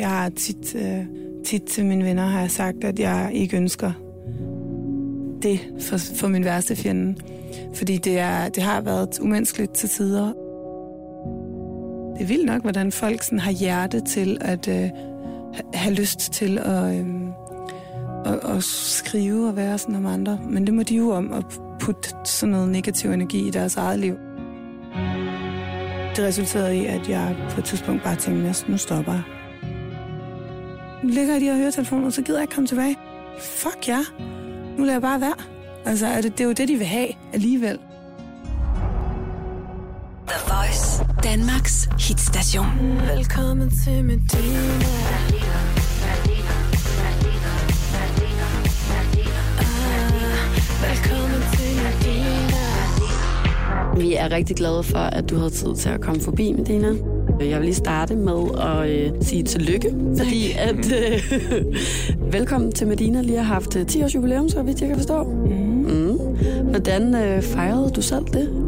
[0.00, 1.04] Jeg har tit, øh,
[1.44, 3.92] tit til mine venner har jeg sagt, at jeg ikke ønsker
[5.42, 7.14] det for, for min værste fjende.
[7.74, 10.26] Fordi det, er, det har været umenneskeligt til tider.
[12.14, 14.90] Det er vildt nok, hvordan folk sådan har hjerte til at øh,
[15.74, 17.06] have lyst til at, øh,
[18.24, 20.38] at, at skrive og være sådan om andre.
[20.50, 21.44] Men det må de jo om at
[21.80, 24.14] putte sådan noget negativ energi i deres eget liv.
[26.16, 29.39] Det resulterede i, at jeg på et tidspunkt bare tænkte, at nu stopper jeg.
[31.02, 32.96] Nu ligger jeg i de her høretelefoner, og så gider jeg ikke komme tilbage.
[33.38, 33.98] Fuck ja.
[34.78, 35.34] Nu lader jeg bare være.
[35.84, 37.78] Altså, er det, det er jo det, de vil have alligevel.
[40.28, 41.04] The Voice.
[41.22, 42.66] Danmarks hitstation.
[43.16, 44.60] Velkommen til Medina.
[50.88, 52.60] Velkommen til Medina.
[53.96, 56.88] Vi er rigtig glade for, at du havde tid til at komme forbi, Medina.
[57.40, 61.22] Jeg vil lige starte med at øh, sige tillykke, fordi at øh,
[62.36, 65.24] velkommen til Medina lige har haft øh, 10 års jubilæum, så vidt jeg kan forstå.
[65.24, 65.70] Mm.
[65.90, 66.18] Mm.
[66.70, 68.59] Hvordan øh, fejrede du selv det?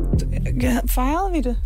[0.62, 1.56] Ja, fejrede vi det?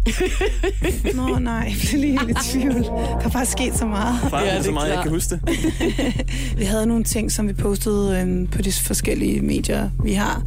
[1.17, 2.85] Nå nej, jeg blev lige helt i tvivl.
[2.85, 4.15] Der er bare sket så meget.
[4.31, 5.05] Fejrede Ja, det så meget, jeg klart.
[5.05, 5.43] kan huske det.
[6.59, 10.43] Vi havde nogle ting, som vi postede øhm, på de forskellige medier, vi har.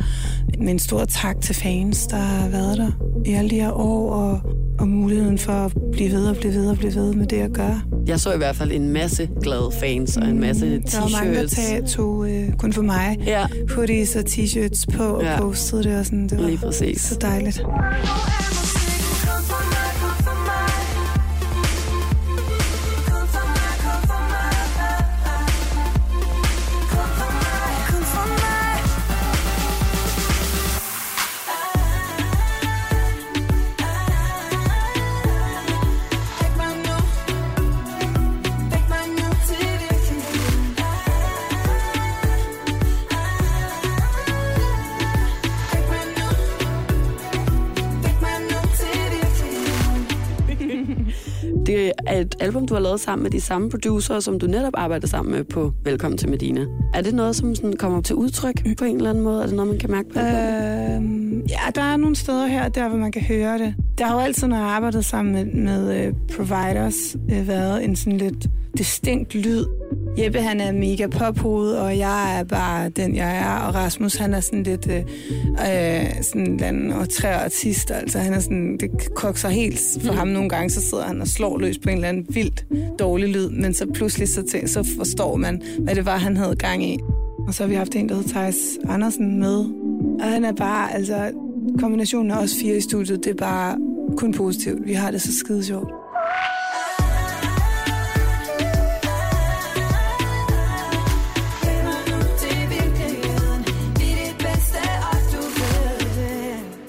[0.58, 2.92] Men en stor tak til fans, der har været der
[3.25, 4.39] i alle de her år, og,
[4.80, 7.53] og muligheden for at blive ved og blive ved og blive ved med det at
[7.53, 7.81] gøre.
[8.09, 11.35] Jeg så i hvert fald en masse glade fans og en masse Der var mange,
[11.35, 11.55] der t-shirts.
[11.69, 15.41] tag, tog øh, kun for mig Ja, hoodies og t-shirts på og Ja.
[15.41, 17.02] postede det, og sådan, det var Lige præcis.
[17.02, 17.61] så dejligt.
[52.21, 55.31] Et album, du har lavet sammen med de samme producer, som du netop arbejder sammen
[55.35, 56.65] med på Velkommen til Medina.
[56.93, 59.41] Er det noget, som sådan kommer til udtryk på en eller anden måde?
[59.41, 60.19] Er det noget, man kan mærke på?
[60.19, 60.25] Øh,
[61.49, 63.75] ja, der er nogle steder her der, hvor man kan høre det.
[63.97, 67.95] Der har jo altid, når jeg arbejdet sammen med, med uh, providers, uh, været en
[67.95, 68.47] sådan lidt
[68.77, 69.65] distinkt lyd.
[70.23, 73.67] Jeppe, han er mega pophoved, og jeg er bare den, jeg er.
[73.67, 76.93] Og Rasmus, han er sådan lidt øh, øh sådan en eller anden
[77.23, 77.91] artist.
[77.91, 81.27] Altså, han er sådan, det kokser helt for ham nogle gange, så sidder han og
[81.27, 82.65] slår løs på en eller anden vildt
[82.99, 83.49] dårlig lyd.
[83.49, 86.99] Men så pludselig så, tæ- så forstår man, hvad det var, han havde gang i.
[87.47, 89.65] Og så har vi haft en, der hedder Thijs Andersen med.
[90.19, 91.31] Og han er bare, altså,
[91.79, 93.77] kombinationen af os fire i studiet, det er bare
[94.17, 94.87] kun positivt.
[94.87, 95.89] Vi har det så skide sjovt.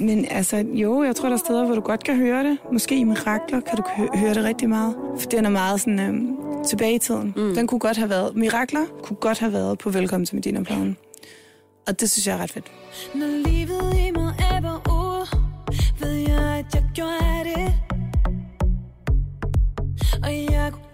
[0.00, 2.58] Men altså, jo, jeg tror, der er steder, hvor du godt kan høre det.
[2.72, 4.94] Måske i Mirakler kan du hø- høre det rigtig meget.
[5.18, 6.36] For den er meget sådan øhm,
[6.68, 7.32] tilbage i tiden.
[7.36, 7.54] Mm.
[7.54, 10.96] Den kunne godt have været, Mirakler kunne godt have været på Velkommen til Medina-planen.
[11.88, 12.70] Og det synes jeg er ret fedt.
[13.14, 15.36] Når livet i mig ebber ud,
[16.00, 17.72] ved jeg, at jeg gjorde det.
[20.22, 20.89] Og jeg kunne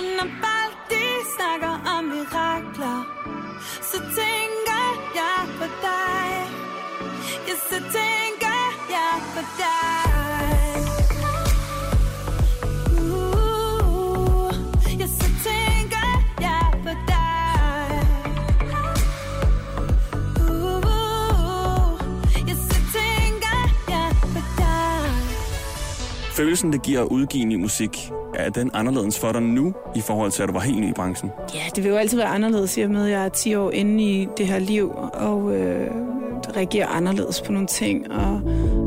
[0.00, 1.04] Og når folk de
[1.36, 3.00] snakker om mirakler
[3.82, 4.82] Så tænker
[5.14, 6.30] jeg på dig.
[7.48, 8.56] Ja, så tænker
[8.96, 10.10] jeg på dig.
[12.92, 16.06] Uh, uh, ja, så tænker
[16.40, 17.50] jeg på dig.
[26.32, 28.10] Følelsen, det giver at udgive ny musik,
[28.40, 30.92] er den anderledes for dig nu, i forhold til, at du var helt ny i
[30.92, 31.30] branchen?
[31.54, 33.70] Ja, det vil jo altid være anderledes, i og med, at jeg er 10 år
[33.70, 35.86] inde i det her liv, og øh,
[36.56, 38.40] reagerer anderledes på nogle ting, og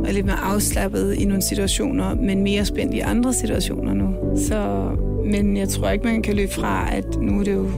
[0.05, 4.37] er lidt mere afslappet i nogle situationer, men mere spændt i andre situationer nu.
[4.37, 4.89] Så,
[5.25, 7.69] men jeg tror ikke, man kan løbe fra, at nu er det jo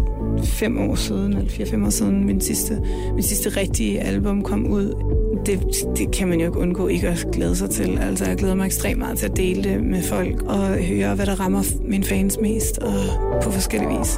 [0.43, 2.81] fem år siden, eller fire-fem år siden, min sidste,
[3.13, 5.15] min sidste rigtige album kom ud.
[5.45, 5.59] Det,
[5.97, 7.99] det kan man jo ikke undgå ikke at glæde sig til.
[8.01, 11.25] Altså, jeg glæder mig ekstremt meget til at dele det med folk, og høre, hvad
[11.25, 12.93] der rammer mine fans mest, og
[13.43, 14.17] på forskellige vis.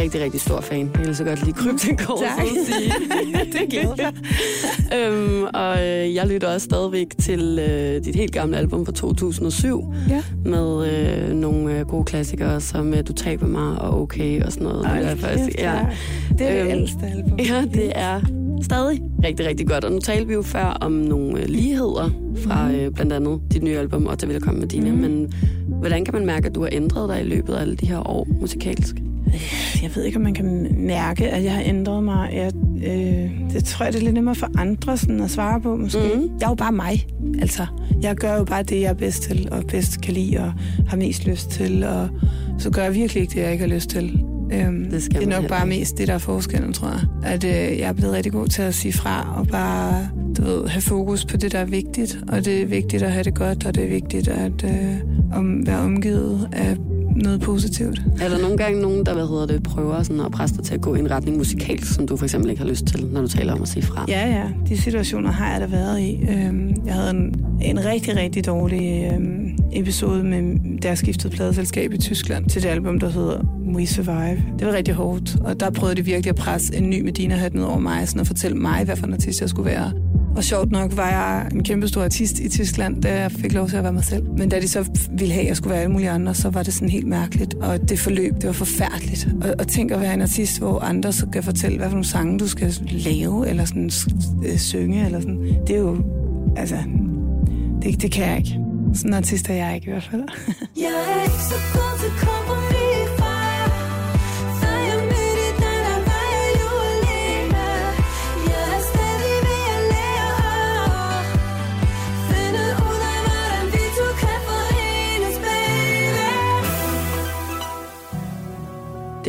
[0.00, 0.90] Rigtig, rigtig stor fan.
[0.98, 2.44] Jeg vil så godt lide Kryptenkår, så Tak.
[2.44, 2.92] at sige.
[3.52, 4.12] det er glad for.
[4.96, 9.94] øhm, og øh, jeg lytter også stadigvæk til øh, dit helt gamle album fra 2007,
[10.08, 10.22] Ja.
[10.44, 14.66] med øh, nogle øh, gode klassikere, som øh, Du taber mig og Okay og sådan
[14.66, 14.84] noget.
[14.86, 15.78] Ej, Det er faktisk- ja.
[16.38, 17.38] Det er det Øhm, ældste album.
[17.38, 18.20] Ja, det er
[18.62, 19.84] stadig rigtig, rigtig godt.
[19.84, 22.74] Og nu talte vi jo før om nogle øh, ligheder fra Mhm.
[22.74, 24.90] øh, blandt andet dit nye album, og til vil komme med dine.
[24.92, 24.96] Mm.
[24.98, 25.32] Men
[25.68, 28.08] hvordan kan man mærke, at du har ændret dig i løbet af alle de her
[28.10, 28.94] år musikalsk?
[29.82, 32.30] Jeg ved ikke, om man kan mærke, at jeg har ændret mig.
[32.32, 32.52] Jeg,
[32.86, 35.98] øh, det tror jeg, det er lidt nemmere for andre sådan, at svare på, måske.
[36.14, 36.22] Mm.
[36.40, 37.06] Jeg er jo bare mig.
[37.40, 37.66] Altså,
[38.02, 40.52] jeg gør jo bare det, jeg er bedst til, og bedst kan lide, og
[40.88, 41.84] har mest lyst til.
[41.84, 42.08] Og
[42.58, 44.24] så gør jeg virkelig ikke det, jeg ikke har lyst til.
[44.52, 47.32] Øhm, Det skal det er nok bare mest det, der er forskellen, tror jeg.
[47.32, 50.68] At øh, jeg er blevet rigtig god til at sige fra, og bare du ved,
[50.68, 52.18] have fokus på det, der er vigtigt.
[52.28, 54.94] Og det er vigtigt at have det godt, og det er vigtigt at øh,
[55.32, 56.76] om, være omgivet af
[57.16, 58.02] noget positivt.
[58.20, 60.74] Er der nogle gange nogen, der hvad hedder det, prøver sådan at presse dig til
[60.74, 63.20] at gå i en retning musikalsk, som du for eksempel ikke har lyst til, når
[63.20, 64.04] du taler om at sige fra?
[64.08, 64.44] Ja, ja.
[64.68, 66.20] De situationer har jeg da været i.
[66.30, 71.92] Øhm, Jeg havde en, en rigtig, rigtig dårlig øhm, episode med, da jeg skiftede pladeselskab
[71.92, 73.40] i Tyskland til det album, der hedder
[73.74, 74.42] We Survive.
[74.58, 77.62] Det var rigtig hårdt, og der prøvede de virkelig at presse en ny Medina-hat ned
[77.62, 79.92] over mig, sådan at fortælle mig, hvad for en artist jeg skulle være.
[80.36, 83.68] Og sjovt nok var jeg en kæmpe stor artist i Tyskland, da jeg fik lov
[83.68, 84.30] til at være mig selv.
[84.38, 86.62] Men da de så ville have, at jeg skulle være alle mulige andre, så var
[86.62, 87.54] det sådan helt mærkeligt.
[87.54, 89.28] Og det forløb, det var forfærdeligt.
[89.42, 92.06] Og, og tænk at være en artist, hvor andre så kan fortælle, hvad for nogle
[92.06, 93.90] sange du skal lave, eller sådan
[94.46, 95.56] øh, synge, eller sådan.
[95.66, 96.04] Det er jo,
[96.56, 96.76] altså,
[97.82, 98.58] det, det kan jeg ikke.
[98.94, 100.22] Sådan en artist er jeg ikke i hvert fald.
[100.84, 102.69] Jeg er ikke så god til kompromis,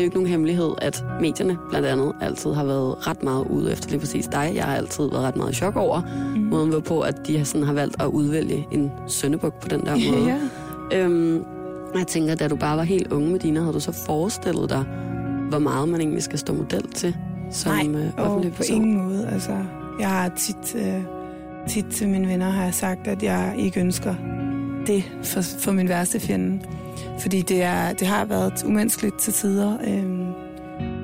[0.02, 3.72] er jo ikke nogen hemmelighed, at medierne blandt andet altid har været ret meget ude
[3.72, 4.52] efter lige præcis dig.
[4.56, 6.02] Jeg har altid været ret meget i chok over
[6.36, 6.42] mm.
[6.42, 10.40] måden, hvorpå at de sådan har valgt at udvælge en søndebuk på den der måde.
[10.94, 11.44] Øhm,
[11.96, 14.86] jeg tænker, da du bare var helt unge med dine, havde du så forestillet dig,
[15.50, 17.16] hvor meget man egentlig skal stå model til
[17.52, 18.76] som Nej, øh, offentlig på person?
[18.76, 19.28] ingen måde.
[19.28, 19.58] Altså,
[20.00, 21.02] jeg har tit, øh,
[21.68, 24.16] tit til mine venner har jeg sagt, at jeg ikke ønsker
[24.88, 26.60] det for, for min værste fjende.
[27.20, 29.78] Fordi det, er, det har været umenneskeligt til tider.
[29.88, 30.28] Øhm,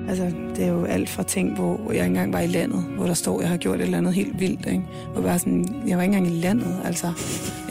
[0.10, 3.06] altså, det er jo alt fra ting, hvor jeg ikke engang var i landet, hvor
[3.06, 4.66] der står, jeg har gjort et eller andet helt vildt.
[4.66, 4.84] Ikke?
[5.14, 7.12] Hvor bare sådan, jeg var ikke engang i landet, altså.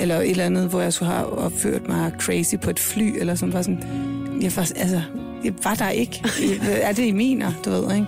[0.00, 3.34] Eller et eller andet, hvor jeg skulle have opført mig crazy på et fly, eller
[3.34, 3.82] sådan, bare sådan,
[4.42, 5.00] jeg var, altså,
[5.44, 6.22] jeg var der ikke.
[6.82, 8.06] er det, I mener, du ved, ikke?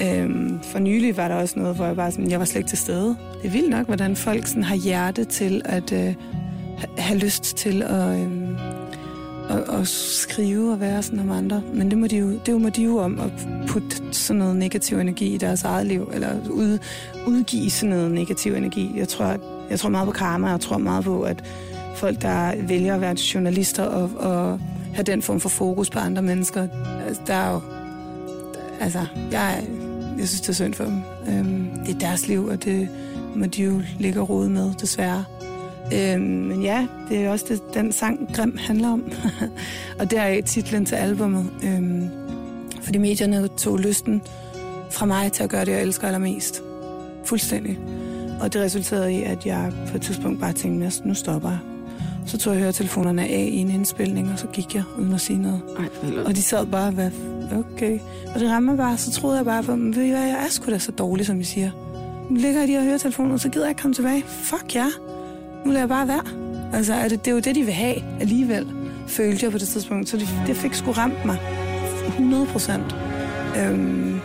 [0.00, 2.68] Øhm, for nylig var der også noget, hvor jeg bare sådan, jeg var slet ikke
[2.68, 3.16] til stede.
[3.42, 6.14] Det er vildt nok, hvordan folk sådan har hjerte til at øh,
[7.10, 8.56] have lyst til at, øhm,
[9.48, 11.62] at, at skrive og være sådan om andre.
[11.74, 13.30] Men det må de jo, det må de jo om at
[13.68, 16.78] putte sådan noget negativ energi i deres eget liv, eller ud,
[17.26, 18.92] udgive sådan noget negativ energi.
[18.96, 19.36] Jeg tror,
[19.70, 21.44] jeg tror meget på karma, og jeg tror meget på, at
[21.96, 24.60] folk, der vælger at være journalister og, og
[24.94, 26.68] have den form for fokus på andre mennesker,
[27.06, 27.60] altså, der er jo...
[28.80, 29.64] Altså, jeg,
[30.18, 31.00] jeg synes, det er synd for dem.
[31.28, 32.88] Øhm, det er deres liv, og det
[33.34, 35.24] må de jo ligge og rode med, desværre.
[35.94, 39.04] Øhm, men ja, det er også det, den sang, Grim handler om.
[39.98, 41.50] og er titlen til albummet.
[41.64, 42.08] Øhm,
[42.82, 44.22] fordi medierne tog lysten
[44.90, 46.62] fra mig til at gøre det, jeg elsker allermest.
[47.24, 47.78] Fuldstændig.
[48.40, 51.58] Og det resulterede i, at jeg på et tidspunkt bare tænkte, at nu stopper jeg.
[52.26, 55.42] Så tog jeg høretelefonerne af i en indspilning, og så gik jeg uden at sige
[55.42, 55.62] noget.
[55.78, 56.22] Ej, for.
[56.24, 57.10] Og de sad bare, hvad,
[57.52, 57.98] okay.
[58.34, 60.50] Og det ramte mig bare, så troede jeg bare men ved I hvad, jeg er
[60.50, 61.70] sgu da så dårlig, som I siger.
[62.30, 64.24] Nu ligger jeg i de her høretelefoner, så gider jeg ikke komme tilbage.
[64.26, 64.86] Fuck ja.
[65.64, 66.22] Nu lader jeg bare være.
[66.72, 68.66] Altså, er det, det er jo det, de vil have alligevel,
[69.06, 70.08] følte jeg på det tidspunkt.
[70.08, 71.38] Så det, det fik sgu ramt mig
[72.06, 72.96] 100 procent.
[73.58, 74.20] Øhm,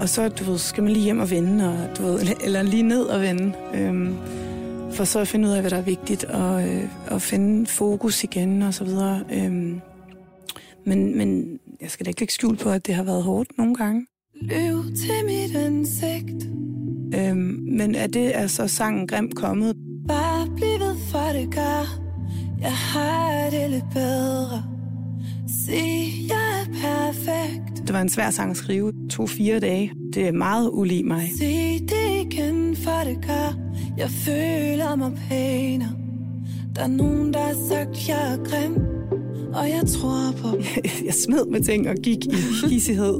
[0.00, 2.82] og så, du ved, skal man lige hjem og vende, og, du ved, eller lige
[2.82, 3.52] ned og vende.
[3.74, 4.14] Øhm,
[4.92, 8.24] for så at finde ud af, hvad der er vigtigt, og, øh, og finde fokus
[8.24, 9.24] igen, og så videre.
[9.32, 9.80] Øhm,
[10.84, 13.74] men, men jeg skal da ikke lægge skjul på, at det har været hårdt nogle
[13.74, 14.06] gange.
[14.42, 16.46] Løv til mit ansigt
[17.14, 19.76] Øhm, men er det altså sangen Grim kommet?
[20.08, 22.00] Bare bliv ved, for det gør
[22.60, 24.62] Jeg har det lidt bedre
[25.64, 27.86] Sig, jeg er perfekt.
[27.86, 28.92] Det var en svær sang at skrive.
[29.10, 29.92] To fire dage.
[30.14, 31.30] Det er meget ulig mig.
[31.38, 33.58] Sig det igen, for det gør.
[33.98, 35.90] Jeg føler mig pænere.
[36.76, 38.76] Der er nogen, der har sagt, jeg er grim.
[39.54, 40.48] Og jeg tror på
[41.06, 42.36] jeg smed med ting og gik i
[42.68, 43.14] hissighed.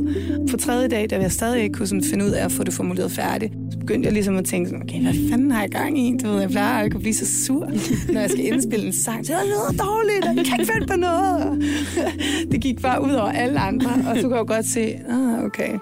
[0.50, 2.74] På tredje dag, da jeg stadig ikke kunne sådan finde ud af at få det
[2.74, 3.54] formuleret færdigt,
[3.86, 6.16] begyndte jeg ligesom at tænke sådan, okay, hvad fanden har jeg gang i?
[6.22, 7.66] Du ved, jeg plejer ikke at blive så sur,
[8.12, 9.26] når jeg skal indspille en sang.
[9.26, 11.64] Så det lyder dårligt, og jeg kan ikke finde på noget.
[12.52, 15.72] Det gik bare ud over alle andre, og så kunne jeg godt se, ah, okay.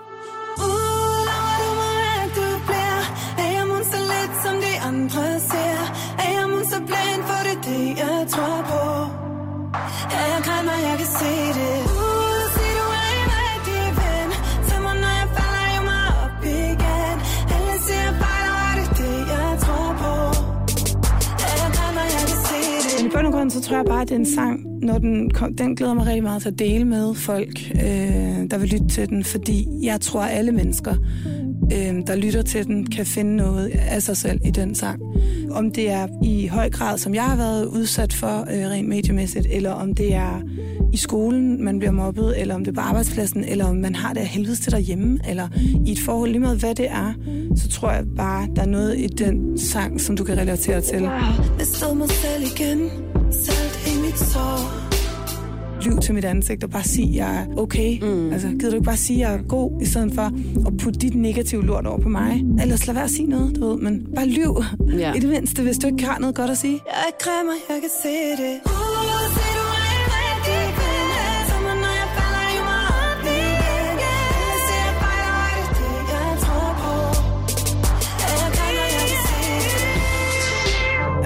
[4.70, 5.80] Jeg andre ser
[6.18, 8.84] Er jeg mun så blind, for det det, jeg tror på
[10.12, 11.83] Ja, jeg kan mig, jeg kan se det
[23.04, 24.98] Men i bund og grund, så tror jeg bare, at det er en sang, når
[24.98, 28.68] den, kom, den glæder mig rigtig meget til at dele med folk, øh, der vil
[28.68, 30.94] lytte til den, fordi jeg tror, at alle mennesker,
[31.72, 35.00] øh, der lytter til den, kan finde noget af sig selv i den sang.
[35.54, 39.46] Om det er i høj grad, som jeg har været udsat for øh, rent mediemæssigt,
[39.50, 40.42] eller om det er
[40.92, 44.12] i skolen, man bliver mobbet, eller om det er på arbejdspladsen, eller om man har
[44.12, 45.48] det af helvedes til derhjemme, eller
[45.86, 47.14] i et forhold, lige med, hvad det er,
[47.56, 51.02] så tror jeg bare, der er noget i den sang, som du kan relatere til.
[51.02, 52.90] Jeg mig selv igen.
[53.32, 54.93] Salt i mit sår
[55.84, 57.98] lyv til mit ansigt og bare sige, at jeg er okay.
[58.02, 58.32] Mm.
[58.32, 60.22] Altså, gider du ikke bare sige, at jeg er god, i stedet for
[60.66, 62.44] at putte dit negative lort over på mig?
[62.62, 64.62] Ellers lad være at sige noget, du ved, men bare lyv.
[64.98, 65.12] Ja.
[65.12, 66.80] I det mindste, hvis du ikke har noget godt at sige.
[66.86, 68.60] Jeg er grim, jeg kan se det.
[68.64, 69.63] Uh, se du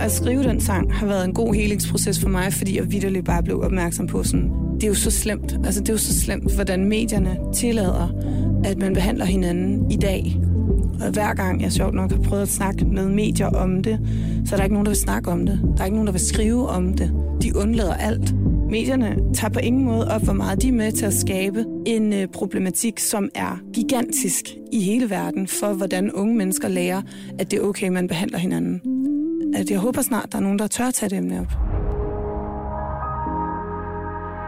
[0.09, 3.43] At skrive den sang har været en god helingsproces for mig, fordi jeg vidderligt bare
[3.43, 5.59] blev opmærksom på sådan, det er jo så slemt.
[5.65, 8.09] Altså, det er jo så slemt, hvordan medierne tillader,
[8.65, 10.41] at man behandler hinanden i dag.
[11.01, 14.01] Og hver gang jeg sjovt nok har prøvet at snakke med medier om det,
[14.47, 15.61] så er der ikke nogen, der vil snakke om det.
[15.77, 17.13] Der er ikke nogen, der vil skrive om det.
[17.43, 18.35] De undlader alt.
[18.71, 22.13] Medierne tager på ingen måde op, hvor meget de er med til at skabe en
[22.13, 27.03] øh, problematik, som er gigantisk i hele verden for, hvordan unge mennesker lærer,
[27.39, 28.98] at det er okay, man behandler hinanden.
[29.55, 31.53] At jeg håber snart, der er nogen, der tør at tage det emne op.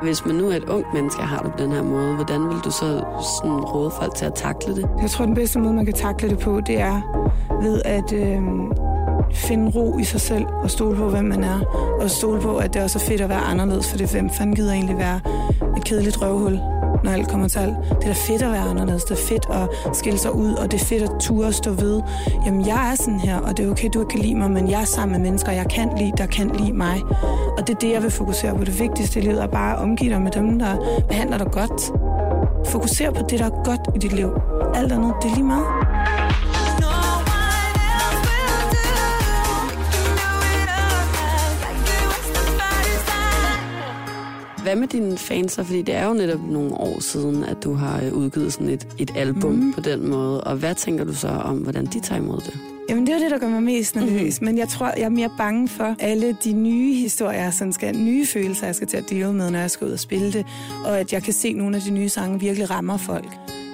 [0.03, 2.57] Hvis man nu er et ungt menneske har det på den her måde, hvordan vil
[2.65, 3.05] du så
[3.41, 4.89] sådan råde folk til at takle det?
[5.03, 7.01] Jeg tror, den bedste måde, man kan takle det på, det er
[7.63, 8.43] ved at øh,
[9.35, 11.61] finde ro i sig selv og stole på, hvem man er.
[12.01, 14.57] Og stole på, at det også er fedt at være anderledes, for det hvem fanden
[14.57, 15.21] gider egentlig være
[15.77, 16.59] et kedeligt røvhul,
[17.05, 17.75] når alt kommer til alt.
[17.89, 19.05] Det er da fedt at være anderledes.
[19.05, 21.71] Det er fedt at skille sig ud, og det er fedt at ture at stå
[21.71, 22.03] ved.
[22.47, 24.71] Jamen, jeg er sådan her, og det er okay, du ikke kan lide mig, men
[24.71, 27.03] jeg er sammen med mennesker, jeg kan lide, der kan lide mig.
[27.59, 28.65] Og det er det, jeg vil fokusere på.
[28.65, 31.93] Det vigtigste i livet er bare at omgive dig med dem, der behandler dig godt.
[32.67, 34.31] Fokuser på det, der er godt i dit liv.
[34.75, 35.80] Alt andet, det er lige meget.
[44.71, 45.65] Hvad med dine fans så?
[45.65, 48.87] Fordi det er jo netop nogle år siden, at du har øh, udgivet sådan et,
[48.99, 49.65] et album Mhm.
[49.65, 49.73] mm.
[49.73, 50.41] på den måde.
[50.45, 52.59] Og hvad tænker du så om, hvordan de tager imod det?
[52.89, 54.41] Jamen, det er det, der gør mig mest nervøs.
[54.41, 54.45] Mm.
[54.45, 58.27] Men jeg tror, jeg er mere bange for alle de nye historier, som skal, nye
[58.27, 60.47] følelser, jeg skal til at dele med, når jeg skal ud og spille det.
[60.85, 63.29] Og at jeg kan se, at nogle af de nye sange virkelig rammer folk.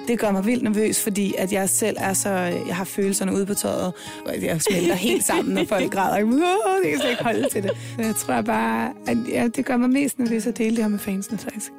[0.07, 2.29] Det gør mig vildt nervøs, fordi at jeg selv er så...
[2.67, 3.93] Jeg har følelserne ude på tøjet,
[4.25, 6.25] og jeg smelter helt sammen, når folk græder.
[6.83, 7.71] Det kan slet ikke holde til det.
[7.95, 10.89] Så jeg tror bare, at ja, det gør mig mest nervøs at dele det her
[10.89, 11.71] med fansene, faktisk.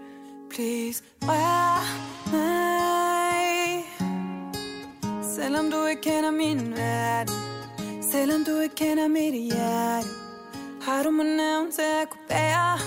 [0.51, 1.85] Please, rør
[2.33, 2.49] mig
[5.37, 7.35] Selvom du ikke kender min verden
[8.13, 10.09] Selvom du ikke kender mit hjerte
[10.83, 12.79] Har du mig nævnt til at kunne bære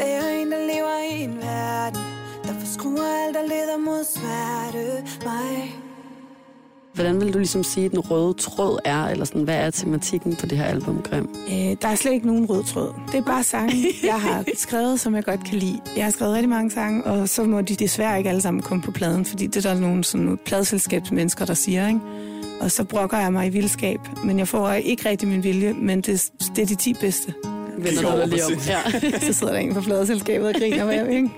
[0.00, 2.00] Bære en, der lever i en verden
[2.44, 5.74] Der forskruer alt, der leder mod smerte Mig
[6.94, 9.04] Hvordan vil du ligesom sige, at den røde tråd er?
[9.04, 11.28] Eller sådan, hvad er tematikken på det her album, Grim?
[11.48, 12.94] Øh, der er slet ikke nogen rød tråd.
[13.12, 15.80] Det er bare sange, jeg har skrevet, som jeg godt kan lide.
[15.96, 18.82] Jeg har skrevet rigtig mange sange, og så må de desværre ikke alle sammen komme
[18.82, 22.00] på pladen, fordi det er der nogle sådan pladselskabsmennesker, der siger, ikke?
[22.60, 26.00] Og så brokker jeg mig i vildskab, men jeg får ikke rigtig min vilje, men
[26.00, 27.34] det, det er de 10 bedste.
[27.84, 28.52] Vender dig lige om?
[28.66, 29.00] Ja.
[29.26, 31.30] Så sidder der en på pladeselskabet og griner med, ikke?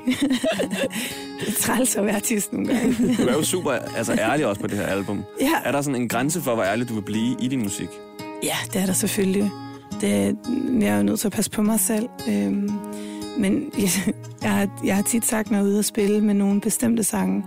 [1.40, 3.16] det er træls at være artist nogle gange.
[3.16, 5.25] Du er jo super altså, ærlig også på det her album.
[5.40, 5.52] Ja.
[5.64, 7.88] Er der sådan en grænse for, hvor ærlig du vil blive i din musik?
[8.42, 9.50] Ja, det er der selvfølgelig.
[10.00, 10.37] Det,
[10.80, 12.08] jeg er jo nødt til at passe på mig selv.
[12.28, 12.70] Øhm,
[13.38, 13.88] men jeg,
[14.42, 17.04] jeg, har, jeg har tit sagt, når jeg er ude at spille med nogle bestemte
[17.04, 17.44] sange,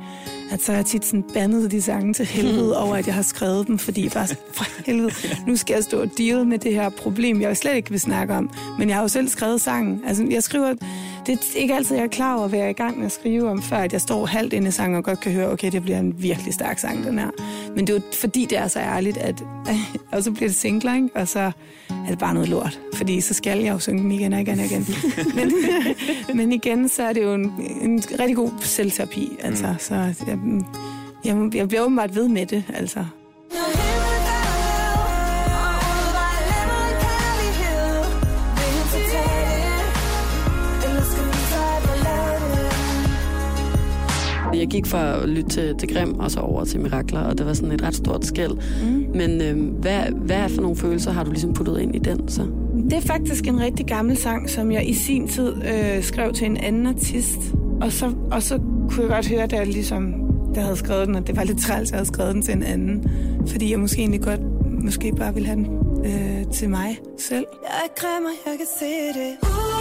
[0.52, 3.22] at så har jeg tit sådan bandet de sange til helvede over, at jeg har
[3.22, 5.12] skrevet dem, fordi bare sådan, for helvede,
[5.48, 8.34] nu skal jeg stå og deal med det her problem, jeg slet ikke vil snakke
[8.34, 8.50] om.
[8.80, 10.02] Men jeg har jo selv skrevet sangen.
[10.08, 10.74] Altså, jeg skriver,
[11.26, 13.12] det er ikke altid, jeg er klar over, hvad jeg er i gang med at
[13.12, 15.72] skrive om, før at jeg står halvt inde i sangen og godt kan høre, okay,
[15.72, 17.30] det bliver en virkelig stærk sang, den her.
[17.76, 19.44] Men det er jo fordi, det er så ærligt, at,
[20.12, 21.10] og så bliver det singler, ikke?
[21.16, 21.52] og så
[21.90, 22.80] er det bare noget lort.
[22.94, 24.88] Fordi så skal jeg jo synge den igen og igen og igen.
[25.36, 25.54] men,
[26.38, 29.38] men igen, så er det jo en, en rigtig god selvterapi.
[29.40, 29.80] Altså, mm.
[29.80, 30.14] så
[31.26, 32.64] jeg, jeg, jeg bliver åbenbart ved med det.
[32.74, 33.06] Altså.
[44.54, 47.46] Jeg gik fra at lytte til, til Grim og så over til Mirakler, og det
[47.46, 48.52] var sådan et ret stort skæld.
[48.52, 49.18] Mm.
[49.18, 52.48] Men øh, hvad, hvad for nogle følelser har du ligesom puttet ind i den så?
[52.84, 56.46] Det er faktisk en rigtig gammel sang, som jeg i sin tid øh, skrev til
[56.46, 57.40] en anden artist.
[57.82, 60.25] Og så, og så kunne jeg godt høre, da jeg ligesom
[60.56, 62.54] der havde skrevet den, og det var lidt træls, at jeg havde skrevet den til
[62.54, 63.10] en anden.
[63.48, 64.42] Fordi jeg måske egentlig godt
[64.84, 65.68] måske bare ville have den
[66.06, 67.46] øh, til mig selv.
[67.64, 68.86] Jeg er og jeg kan se
[69.20, 69.38] det.
[69.42, 69.76] Uh,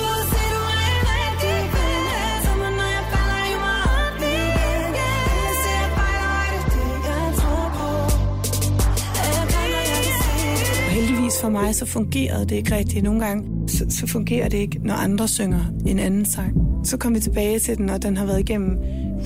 [10.90, 13.04] heldigvis for mig, så fungerede det ikke rigtigt.
[13.04, 16.57] Nogle gange, så, så fungerer det ikke, når andre synger en anden sang.
[16.85, 18.78] Så kom vi tilbage til den, og den har været igennem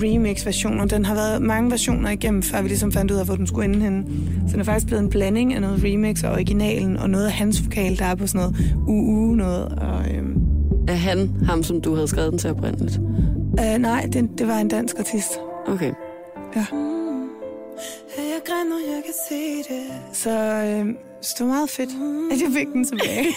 [0.02, 0.84] remix-versioner.
[0.84, 3.64] Den har været mange versioner igennem, før vi ligesom fandt ud af, hvor den skulle
[3.64, 4.04] ende henne.
[4.46, 7.32] Så den er faktisk blevet en blanding af noget remix og originalen, og noget af
[7.32, 9.64] hans vokal, der er på sådan noget uu noget.
[9.64, 10.42] Og, øhm,
[10.88, 13.00] Er han ham, som du havde skrevet den til oprindeligt?
[13.60, 15.30] øh, nej, det, det var en dansk artist.
[15.66, 15.92] Okay.
[16.56, 16.64] Ja.
[18.38, 19.92] Jeg er grim, og jeg kan se det.
[20.12, 21.90] Så øh, så det var meget fedt,
[22.32, 23.24] at jeg fik den tilbage.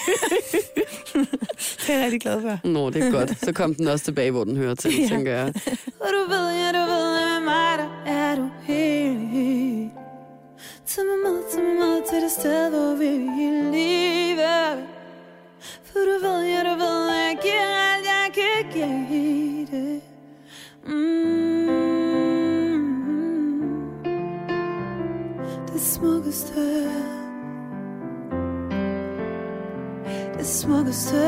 [1.86, 2.68] det er jeg rigtig glad for.
[2.68, 3.40] Nå, det er godt.
[3.44, 5.08] Så kom den også tilbage, hvor den hører til, Ja.
[5.08, 5.46] tænker jeg.
[6.00, 9.92] Og du ved, ja, du ved, med mig, der er du helt.
[10.86, 14.86] Tag mig med, tag mig med til det sted, hvor vi vil leve.
[15.84, 20.00] For du ved, ja, du ved, at jeg giver alt, jeg kan give det.
[20.86, 21.61] Mm.
[26.02, 26.90] Det smukkeste.
[30.38, 31.22] Det smukkeste.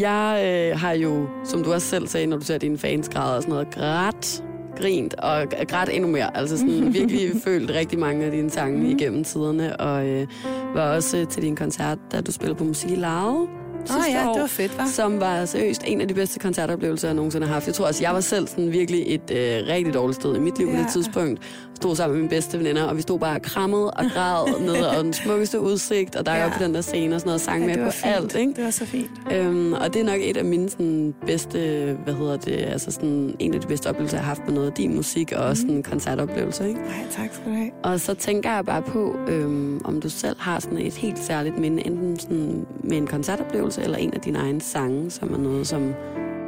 [0.00, 3.36] Jeg øh, har jo, som du også selv sagde, når du ser dine fans græde
[3.36, 4.44] og sådan noget, grædt,
[4.76, 6.36] grint og grædt endnu mere.
[6.36, 8.86] Altså sådan virkelig følt rigtig mange af dine sange mm.
[8.98, 10.26] igennem tiderne, og øh,
[10.74, 13.48] var også øh, til din koncert, da du spillede på Musik i Larve.
[13.80, 14.92] Åh ja, det var fedt, hva'?
[14.92, 17.66] Som var seriøst en af de bedste koncertoplevelser, jeg nogensinde har haft.
[17.66, 20.58] Jeg tror også, jeg var selv sådan virkelig et øh, rigtig dårligt sted i mit
[20.58, 20.72] liv ja.
[20.72, 20.84] på Ja.
[20.84, 21.40] det tidspunkt.
[21.80, 25.04] Stod sammen med mine bedste veninder, og vi stod bare krammet og græd ned og
[25.04, 26.48] den smukkeste udsigt, og der Ja.
[26.58, 28.14] på den der scene og sådan noget, sang Ja, med på fint.
[28.14, 28.52] alt, ikke?
[28.56, 29.10] Det var så fint.
[29.32, 31.58] Øhm, og det er nok et af mine sådan, bedste,
[32.04, 34.66] hvad hedder det, altså sådan, en af de bedste oplevelser, jeg har haft med noget
[34.66, 36.80] af din musik, og også sådan koncertoplevelser, ikke?
[36.80, 37.70] Nej, tak skal du have.
[37.82, 41.58] Og så tænker jeg bare på, øhm, om du selv har sådan et helt særligt
[41.58, 45.66] minde, enten sådan med en koncertoplevelse, eller en af dine egne sange, som er noget,
[45.66, 45.94] som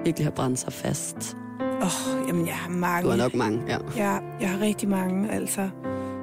[0.04, 1.36] virkelig har brændt sig fast.
[1.82, 3.04] Åh, oh, jamen jeg har mange.
[3.04, 3.76] Du har nok mange, ja.
[3.96, 5.60] Ja, jeg har rigtig mange, altså.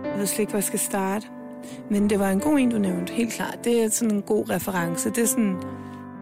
[0.04, 1.28] Jeg ved slet ikke, hvor jeg skal starte.
[1.90, 3.58] Men det var en god en, du nævnte, helt klart.
[3.64, 5.10] Det er sådan en god reference.
[5.10, 5.56] Det er sådan,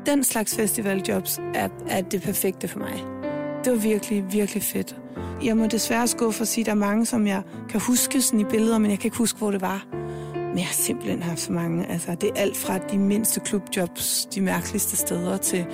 [0.06, 3.04] den slags festivaljobs er, er det perfekte for mig.
[3.66, 4.96] Det var virkelig, virkelig fedt.
[5.44, 8.40] Jeg må desværre skuffe og sige, at der er mange, som jeg kan huske sådan
[8.40, 9.86] i billeder, men jeg kan ikke huske, hvor det var.
[10.34, 11.92] Men jeg har simpelthen haft så mange.
[11.92, 15.66] Altså, det er alt fra de mindste klubjobs, de mærkeligste steder, til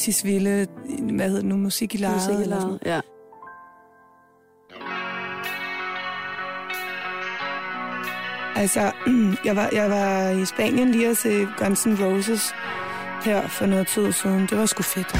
[0.00, 0.66] Tisvilde,
[1.12, 2.16] hvad hedder det nu, musik i lejet.
[2.16, 3.00] Musik i lejet, ja.
[8.56, 8.92] Altså,
[9.46, 12.54] jeg var, jeg var i Spanien lige at se Guns N' Roses
[13.24, 14.40] her for noget tid siden.
[14.40, 15.14] Det var sgu fedt.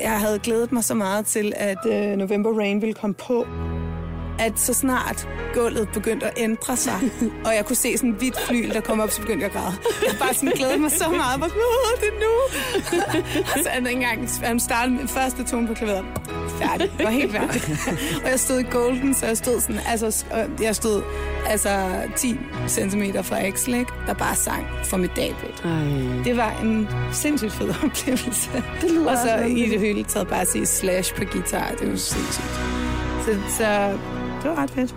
[0.00, 3.46] Jeg havde glædet mig så meget til, at øh, November Rain ville komme på.
[4.38, 7.00] At så snart gulvet begyndte at ændre sig,
[7.46, 9.60] og jeg kunne se sådan en hvidt fly, der kom op, så begyndte jeg at
[9.60, 9.74] græde.
[10.08, 11.32] Jeg bare sådan glædede mig så meget.
[11.32, 12.32] Sådan, "Åh, det er nu.
[13.52, 16.04] og så anden gang, han startede med første tone på klaveret.
[16.60, 16.92] Færdig.
[16.98, 17.62] Jeg var helt færdig.
[18.24, 20.24] og jeg stod i Golden, så jeg stod sådan, altså,
[20.62, 21.02] jeg stod
[21.46, 22.36] altså 10
[22.68, 23.92] cm fra Axel, ikke?
[24.06, 25.64] der bare sang formidabelt.
[25.64, 25.70] Ej.
[26.24, 28.50] Det var en sindssygt fed oplevelse.
[28.80, 31.90] Det lyder Og så i det hele taget bare at se Slash på guitar, det
[31.90, 32.60] var sindssygt.
[33.24, 33.98] Så, så
[34.44, 34.94] det var ret fedt.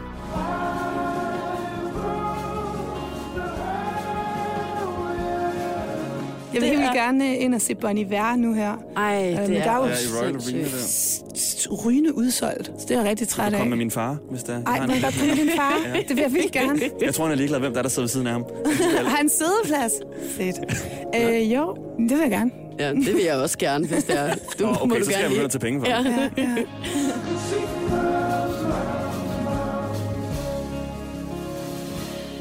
[6.53, 8.71] Jeg vil helt er- gerne ind og se Bon Iver nu her.
[8.97, 10.55] Ej, men det der er er jo- Ja, i Royal sindssygt.
[10.55, 10.77] Arena der.
[10.77, 11.23] S-
[11.61, 12.65] s- Rygende udsolgt.
[12.79, 13.59] Så det er jeg rigtig træt Jeg af.
[13.59, 14.53] kom med min far, hvis der.
[14.63, 15.73] Ej, må jeg godt komme med din far?
[16.07, 16.79] Det vil jeg vildt gerne.
[17.01, 18.45] Jeg tror, han er ligeglad, hvem der er, der sidder ved siden af ham.
[19.07, 19.91] Har han sædeplads?
[20.37, 20.55] Fedt.
[21.15, 22.51] Øh, jo, det vil jeg gerne.
[22.79, 24.35] Ja, det vil jeg også gerne, hvis det er.
[24.59, 25.43] Du, må okay, du så skal jeg gerne begynde lige.
[25.43, 26.01] at tage penge for Ja.
[26.37, 26.55] Ja, ja.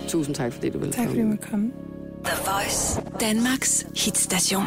[0.09, 1.23] Tusind tak, fordi du ville Tak fordi komme.
[1.23, 1.71] du måtte komme.
[2.25, 3.03] The Voice.
[3.21, 4.65] Danmarks hitstation.